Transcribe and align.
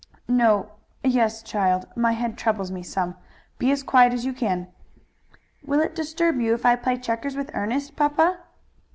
"No 0.27 0.71
yes, 1.03 1.43
child. 1.43 1.85
My 1.95 2.13
head 2.13 2.35
troubles 2.35 2.71
me 2.71 2.81
some. 2.81 3.13
Be 3.59 3.69
as 3.71 3.83
quiet 3.83 4.13
as 4.13 4.25
you 4.25 4.33
can." 4.33 4.67
"Will 5.63 5.79
it 5.79 5.93
disturb 5.93 6.41
you 6.41 6.55
if 6.55 6.65
I 6.65 6.75
play 6.75 6.97
checkers 6.97 7.35
with 7.35 7.51
Ernest, 7.53 7.95
papa?" 7.95 8.39